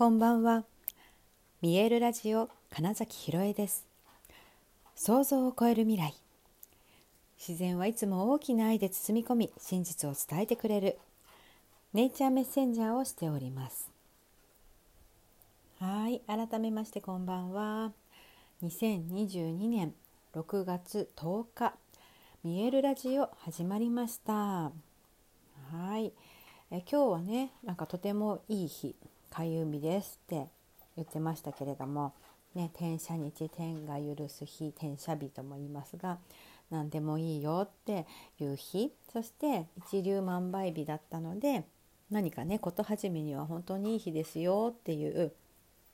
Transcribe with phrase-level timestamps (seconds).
[0.00, 0.64] こんばんは。
[1.60, 3.84] 見えるラジオ金崎ひろえです。
[4.96, 6.14] 想像を超える未来。
[7.38, 10.98] 自然はいつも大きな愛で包み込み真実を伝えてくれる。
[11.92, 13.90] ネイチャーメッセンジャーをしております。
[15.80, 17.92] はい改めましてこんばんは。
[18.62, 19.92] 2022年
[20.34, 21.74] 6月10日
[22.42, 24.32] 見えるラジオ始まりました。
[24.32, 24.72] は
[25.98, 26.14] い。
[26.70, 28.96] え今日はねなんかとてもいい日
[29.30, 30.46] 開運日ですって
[30.96, 32.12] 言ってましたけれども、
[32.54, 36.18] ね、天赦日天が許す日天赦日とも言いますが
[36.70, 38.06] 何でもいいよって
[38.40, 41.64] いう日そして一粒万倍日だったので
[42.10, 45.32] 何かね事始めには本当にいい日ですよっていう、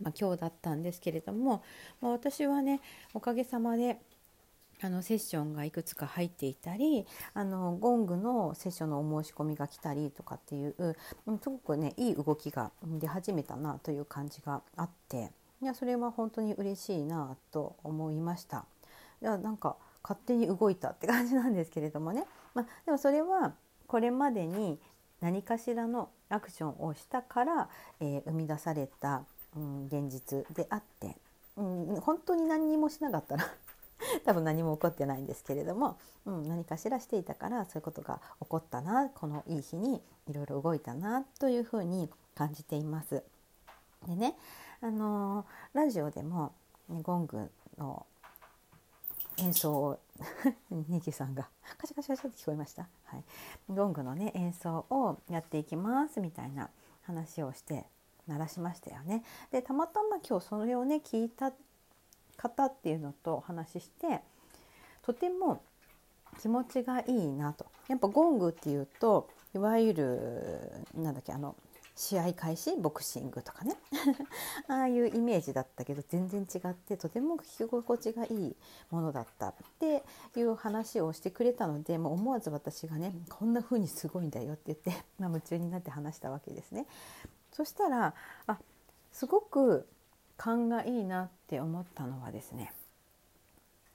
[0.00, 1.62] まあ、今日だったんですけれども、
[2.00, 2.80] まあ、私はね
[3.14, 3.98] おかげさまで
[4.80, 10.96] あのセッションがいくつか入っていたりあのゴングのセッションのお申し込みが来たりとかっていう
[11.42, 18.64] すごくねいい動きが出始めたなという感じがあっていやそれは本当に嬉しいなと思いました。
[19.20, 23.54] いやなんか勝手に動いたって感じなんですけれどもね、まあ、でもそれは
[23.88, 24.78] これまでに
[25.20, 27.68] 何かしらのアクションをしたから、
[28.00, 29.24] えー、生み出された、
[29.56, 31.16] うん、現実であって、
[31.56, 33.50] うん、本当に何にもしなかったら
[34.24, 43.24] 多分何も起こってないんですけれども、うん、何かしらしていたからそういうことが起こったなこのいい日にいろいろ動いたなというふうに感じています。
[44.06, 44.36] でね、
[44.80, 46.52] あのー、ラジオでも、
[46.88, 48.06] ね、ゴングの
[49.38, 49.98] 演奏を
[50.70, 52.88] ニキさんがカシャカシャカシャって聞こえました？
[53.04, 53.24] はい、
[53.68, 56.70] ゴングのね演奏をやっていきますみたいな
[57.02, 57.86] 話をして
[58.26, 59.24] 鳴らしましたよね。
[59.50, 61.52] でたまたま今日それをね聞いた
[62.38, 64.22] 方っていうのとお話しして
[65.02, 65.62] とても
[66.40, 71.56] 気持ちがいいなとやっぱゴングっていうといわゆるなんだっけあの
[71.98, 73.74] 試合開始ボクシングとかね
[74.68, 78.56] ああいうイメージだったけど全然違ってとても聞き心地がいい
[78.90, 80.04] ものだったって
[80.36, 86.86] いう話をしてくれたのでもう思わず私がねこんな風にすごいんだよって言って、まあ、夢中になって話したわけですね。
[87.50, 88.14] そしたら
[88.46, 88.58] あ
[89.10, 89.88] すごく
[90.38, 92.72] 勘がいいなって思ったのはですね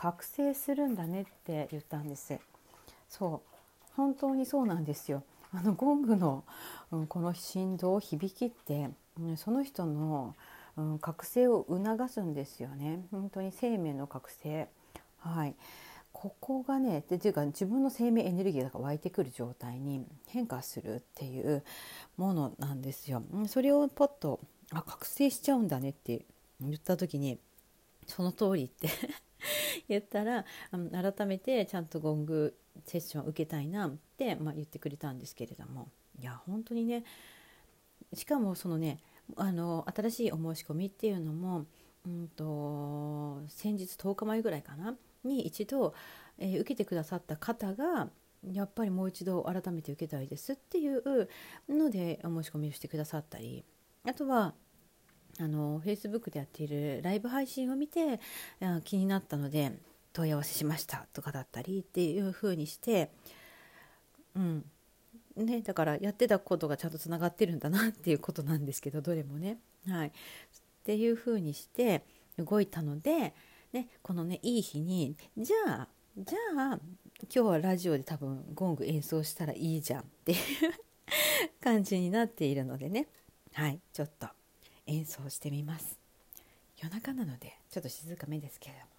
[0.00, 2.38] 覚醒するんだねって言ったんです。
[3.06, 3.50] そう。
[3.96, 5.22] 本当にそうなんですよ。
[5.52, 6.42] あのゴングの、
[6.90, 8.88] うん、この振動響きって、
[9.20, 10.34] うん、その人の、
[10.78, 13.04] うん、覚醒を促すんですよね。
[13.10, 14.68] 本当に生命の覚醒。
[15.18, 15.54] はい。
[16.12, 21.62] ここがねでっていうか自分の生命エネルギーが湧いてくる状態に変化するっていう
[22.16, 23.22] ものなんですよ。
[23.48, 24.40] それをポッと
[24.72, 26.24] あ覚醒しちゃうんだねって
[26.60, 27.38] 言った時に
[28.06, 28.88] その通りって
[29.88, 35.88] 言ったら改めてちゃんとゴングセッションを受けたいなって、まあ、言ってくれたんですけれども。
[36.20, 37.04] いや本当にね
[38.12, 38.98] しかもそのね
[39.36, 41.64] あの新しいお申し込みっていうのも、
[42.06, 45.94] うんと、先日10日前ぐらいかなに一度、
[46.38, 48.08] えー、受けてくださった方が
[48.52, 51.28] やっぱりもう一度改めて受けたいですっていう
[51.68, 53.64] のでお申し込みをしてくださったり
[54.06, 54.54] あとは
[55.38, 58.20] あの Facebook でやっているライブ配信を見て
[58.84, 59.72] 気になったので
[60.12, 63.10] 問い合わせしましたとかだったりっていう風にして
[64.34, 64.64] うん。
[65.36, 69.58] ねだからやってたことがちゃんとつながってるんだなっていうことなんですけどどれもね。
[69.88, 70.08] はい。
[70.08, 70.12] っ
[70.84, 72.04] ていう風にして
[72.38, 73.34] 動いたので、
[73.72, 75.88] ね、このねいい日にじゃあ
[76.18, 76.38] じゃ
[76.72, 76.80] あ
[77.22, 80.38] 今日はラジオで多分ゴング演奏したらいいじゃんっていう
[81.62, 83.06] 感じになっているのでね。
[83.52, 84.28] はいちょっと
[84.86, 85.98] 演奏してみます。
[86.82, 88.89] 夜中なのでちょっと静かめですけれども。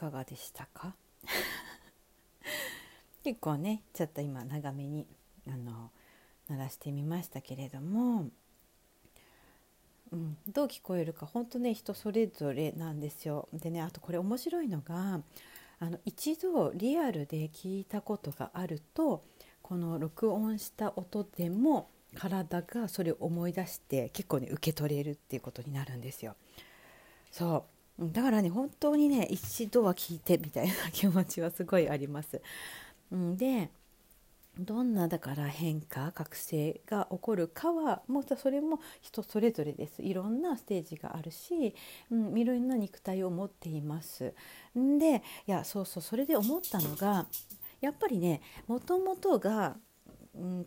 [0.00, 0.96] かがでしたか？
[3.22, 5.06] 結構ねちょっと今長めに
[5.46, 5.90] あの
[6.48, 8.30] 鳴らしてみましたけれども、
[10.10, 13.48] うん、どう聞こえるか本当ね人それぞれなんですよ。
[13.52, 15.20] でねあとこれ面白いのが
[15.78, 19.22] あの一度リアルで聞いたことがあると
[19.62, 26.36] この録音した音でも体がそれを思い出して結構ね受け取れるっていうことになるんですよ。
[27.30, 32.40] そうだからね本当にね一度は聞いてみたいな気持ちはすごいあります。
[33.10, 33.70] で
[34.58, 41.74] どんなだから変化覚醒が起こるかはもうそれも人それぞれですいろんなステージがあるし、
[42.10, 44.34] うん、いろんな肉体を持っています
[44.74, 47.26] でいやそうそうそれで思ったのが
[47.80, 49.76] やっぱりねもともとが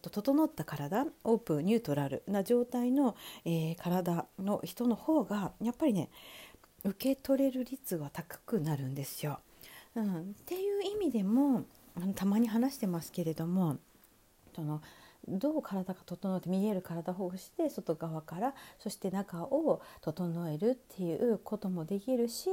[0.02, 6.10] 整った体オープンニュートラルな状態の、えー、体の人の方がやっぱりね
[6.84, 9.40] 受け取れる率は高くなるんですよ。
[9.96, 11.66] うん、っていう意味でも
[12.16, 13.78] たまに話してますけれども
[14.56, 14.82] その
[15.28, 22.50] どう体が整って見える体をほぐして外側からそして中を整えるっていうこともできるし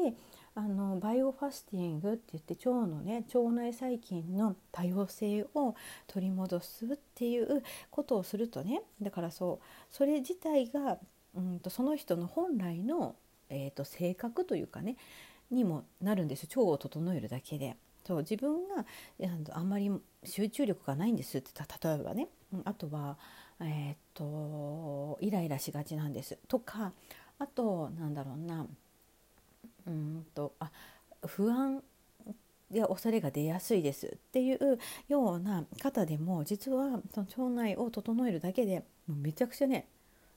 [0.54, 5.74] あのバイオファスティングって言って腸のね腸内細菌の多様性を
[6.06, 10.98] 取り戻すっていうことをするとねだからそうそれ自体が
[11.34, 13.14] うんとその人の本来の、
[13.50, 14.96] えーと、性格というかね
[15.50, 17.76] にもなるんです腸を整えるだけで。
[18.06, 18.86] そう自分が
[19.52, 19.90] あんまり
[20.24, 21.50] 集中力がないんですって
[21.86, 22.28] 例えばね。
[22.64, 23.18] あとは、
[23.60, 26.38] えー、っとイライラしがちなんです。
[26.48, 26.92] とか
[27.38, 28.66] あとなんだろうな。
[29.86, 30.70] うんとあ
[31.26, 31.82] 不安
[32.70, 34.78] や恐れが出やすいですっていう
[35.08, 39.86] ような方でも実はその腸内を整えるだけでもうめちゃくちゃね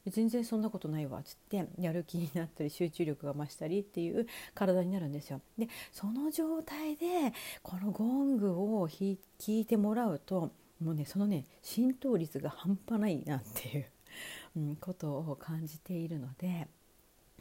[0.07, 5.41] 全然そんなことないわっつってやる気になったり集中力が増したりっていう体になるんですよ。
[5.57, 9.17] でその状態でこのゴングを弾
[9.48, 13.86] いてもらうともうねそのね浸透率が半端ないなっていう、
[14.57, 16.67] うん、ことを感じているので。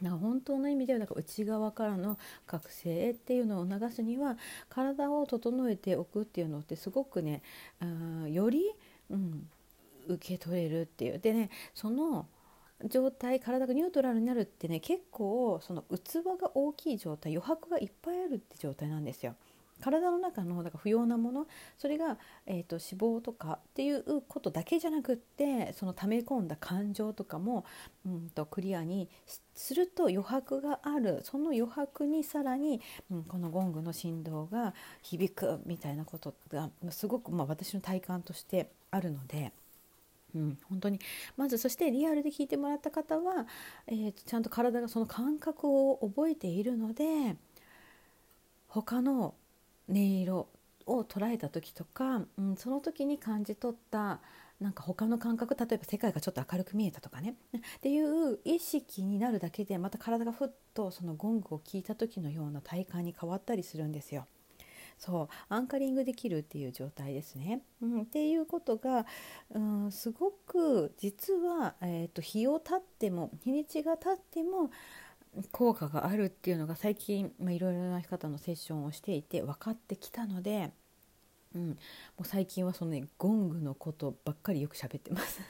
[0.01, 7.41] なんか本当の意味ではなんか内側からの覚醒っていうのを促すには体を整えておくっていうのってすごくね
[7.79, 8.73] あより、
[9.11, 9.47] うん、
[10.07, 12.27] 受け取れるっていうでねその
[12.87, 19.35] 状態体がニュートラルになるってね結構その器が大きい状態余白がいっぱいあるって状態なんですよ。
[19.83, 21.45] 体の中のだから不要なもの
[21.77, 27.65] それが、えーと、脂肪とかっていうことだけじゃなくってその溜め込んだ感情とかも、
[28.05, 29.09] うんと、クリアに
[29.53, 32.79] すると余白があるその余白にさらに、
[33.11, 39.51] うん、このゴングの振動が響くみたいなことがすごく、まあ、私の体感としてあるので。
[40.35, 40.99] うん、本当に
[41.37, 43.47] まずそしてリアルで聞いてもらった方は、
[43.87, 47.35] えーちゃんと体がその感覚を覚えているので
[48.67, 49.35] 他の
[49.89, 50.47] 音色
[50.85, 54.19] を捉えた時とか、うん、その時に感じ取った
[54.59, 64.25] なんか他の感覚例えば世界がちょっと明るく見えたとかねっていう意識になるだけでまた体がふっとそのゴングを聞いた時のような体感に変わったりするんですよ。
[65.05, 67.61] そうアンカリングできるっていう状態ですね。
[67.81, 69.05] うん、っていうことが、
[69.53, 74.71] うん、すごく実は、えーと日を経っても日にちが経っても
[75.51, 80.71] 効果があるっていうのが最近いろいろな方のセッションをしていて分かってきたので、
[81.53, 81.75] うん、も
[82.21, 85.41] う最近はそのねゴングのことばっかりよく喋ってます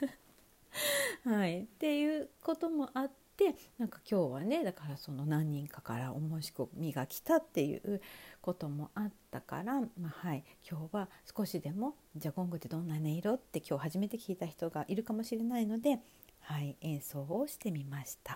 [1.29, 7.99] はい、っていうこともあってってなんか今日はねだからその何人かからお申し込みが来たっていう
[8.41, 9.87] こともあったから、ま
[10.23, 15.99] あ、はい今日は少しでもじゃあゴングってどんな音色って今日初めて聞いた人がいるかもしれないので、
[16.41, 18.33] はい、演奏をしてみました。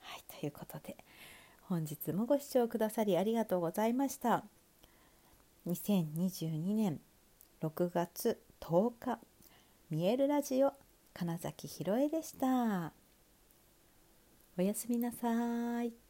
[0.00, 0.96] はい、ということで
[1.62, 4.44] 本日もご視聴くださりありがとうございました。
[5.66, 7.00] 2022年
[7.62, 9.18] 6月10日
[9.88, 10.74] 見えるラジオ
[11.14, 13.03] 金崎ひろえでした。
[14.56, 16.03] おやすみなさい。